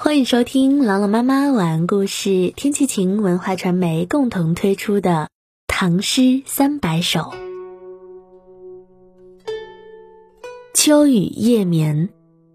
[0.00, 5.10] 欢迎收听朗朗妈妈晚安故事，天气晴文化传媒共同推出的
[5.66, 7.18] 《唐诗三百首》。
[10.72, 12.10] 秋雨夜眠，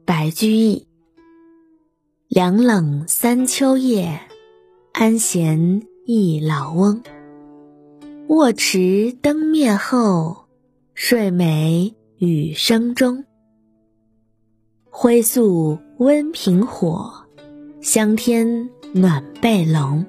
[0.06, 0.88] 白居易。
[2.30, 4.22] 凉冷三秋夜，
[4.94, 7.04] 安闲一老翁。
[8.30, 10.46] 卧迟灯灭后，
[10.94, 13.26] 睡没雨声中。
[14.90, 17.23] 灰宿温平火。
[17.84, 20.06] 香天暖被笼，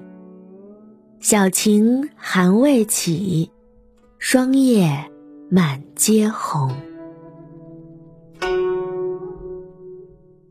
[1.19, 3.51] 小晴寒未起，
[4.17, 5.11] 霜叶
[5.49, 6.71] 满阶红。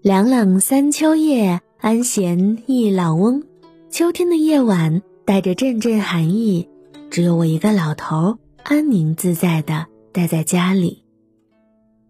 [0.03, 3.43] 凉冷三秋夜，安闲一老翁。
[3.89, 6.69] 秋天的夜晚带着阵阵寒意，
[7.11, 11.03] 只有我一个老头安宁自在的待在家里。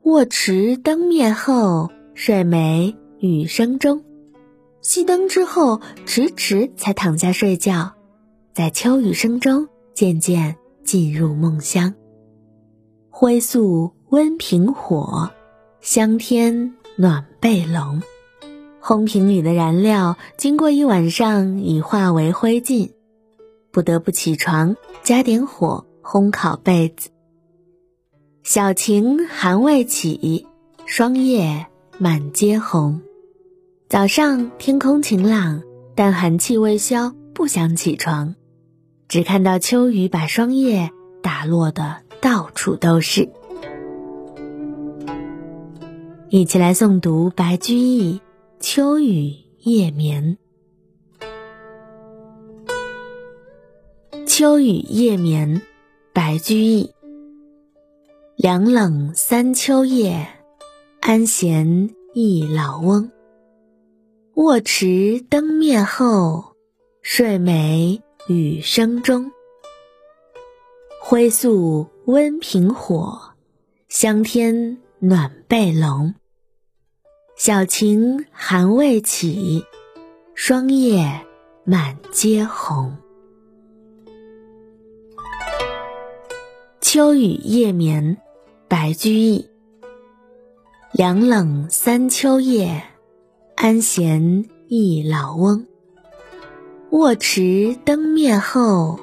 [0.02, 4.02] 卧迟灯灭后，睡没雨声中。
[4.84, 7.94] 熄灯之后，迟迟才躺下睡觉，
[8.52, 11.94] 在秋雨声中渐渐进入梦乡。
[13.08, 15.30] 灰素温平火，
[15.80, 18.02] 香天暖被笼。
[18.82, 22.90] 烘瓶里的燃料经过一晚上已化为灰烬，
[23.72, 27.08] 不得不起床加点火烘烤被子。
[28.42, 30.46] 小晴寒未起，
[30.84, 33.00] 霜叶满阶红。
[33.94, 35.62] 早上天空晴朗，
[35.94, 38.34] 但寒气未消，不想起床，
[39.06, 40.90] 只看到秋雨把霜叶
[41.22, 43.28] 打落的到处都是。
[46.28, 48.14] 一起来诵读白居易
[48.58, 50.38] 《秋雨夜眠》。
[54.26, 55.60] 《秋雨夜眠》，
[56.12, 56.90] 白居易。
[58.34, 60.26] 凉冷三秋夜，
[61.00, 63.08] 安闲一老翁。
[64.34, 66.56] 卧迟灯灭后，
[67.02, 69.30] 睡美雨声中。
[71.00, 73.16] 挥宿温平火，
[73.88, 76.12] 香天暖被笼。
[77.36, 79.64] 小晴寒未起，
[80.34, 81.24] 霜叶
[81.62, 82.96] 满阶红。
[86.80, 88.20] 秋雨夜眠，
[88.66, 89.48] 白居易。
[90.92, 92.82] 凉冷三秋夜。
[93.56, 95.64] 安闲忆老翁，
[96.90, 98.98] 卧迟灯灭后，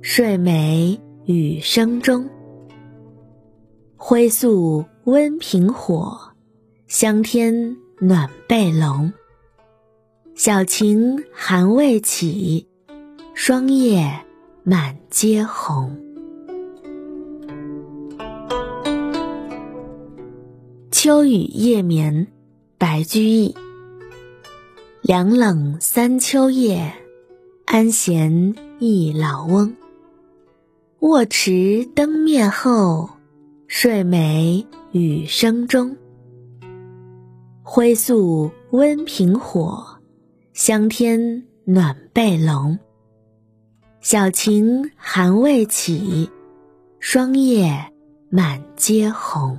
[0.00, 2.26] 睡美雨声中。
[3.96, 6.16] 挥宿温平火，
[6.86, 9.12] 香天暖被笼。
[10.34, 12.66] 小晴寒未起，
[13.34, 14.08] 霜叶
[14.62, 15.94] 满阶红。
[20.90, 22.26] 秋雨夜眠，
[22.78, 23.54] 白居易。
[25.08, 26.92] 凉冷三秋夜，
[27.64, 29.74] 安闲一老翁。
[30.98, 33.08] 卧迟灯灭后，
[33.66, 35.96] 睡美雨声中。
[37.62, 39.82] 灰宿温平火，
[40.52, 42.78] 香天暖被笼。
[44.02, 46.28] 小晴寒未起，
[47.00, 47.82] 霜叶
[48.28, 49.58] 满阶红。